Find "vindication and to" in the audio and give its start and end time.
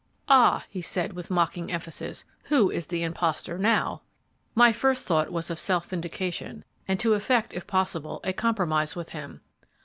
5.89-7.13